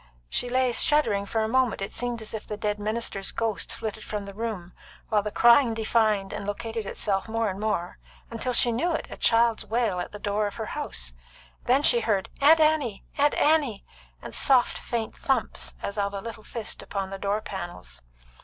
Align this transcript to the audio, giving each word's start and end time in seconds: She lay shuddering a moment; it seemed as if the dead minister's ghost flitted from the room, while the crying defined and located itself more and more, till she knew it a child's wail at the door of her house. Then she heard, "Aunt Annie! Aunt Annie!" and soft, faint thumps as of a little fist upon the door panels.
She 0.31 0.49
lay 0.49 0.71
shuddering 0.71 1.27
a 1.31 1.47
moment; 1.47 1.79
it 1.79 1.93
seemed 1.93 2.23
as 2.23 2.33
if 2.33 2.47
the 2.47 2.57
dead 2.57 2.79
minister's 2.79 3.31
ghost 3.31 3.71
flitted 3.71 4.03
from 4.03 4.25
the 4.25 4.33
room, 4.33 4.73
while 5.09 5.21
the 5.21 5.29
crying 5.29 5.75
defined 5.75 6.33
and 6.33 6.47
located 6.47 6.87
itself 6.87 7.29
more 7.29 7.51
and 7.51 7.59
more, 7.59 7.99
till 8.39 8.51
she 8.53 8.71
knew 8.71 8.93
it 8.93 9.05
a 9.11 9.15
child's 9.17 9.63
wail 9.63 9.99
at 9.99 10.11
the 10.11 10.17
door 10.17 10.47
of 10.47 10.55
her 10.55 10.65
house. 10.73 11.13
Then 11.65 11.83
she 11.83 11.99
heard, 11.99 12.29
"Aunt 12.41 12.59
Annie! 12.59 13.05
Aunt 13.19 13.35
Annie!" 13.35 13.85
and 14.23 14.33
soft, 14.33 14.79
faint 14.79 15.15
thumps 15.15 15.75
as 15.83 15.99
of 15.99 16.15
a 16.15 16.19
little 16.19 16.41
fist 16.43 16.81
upon 16.81 17.11
the 17.11 17.19
door 17.19 17.39
panels. 17.39 18.01